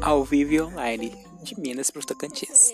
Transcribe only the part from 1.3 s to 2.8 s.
de Minas para os Tocantins.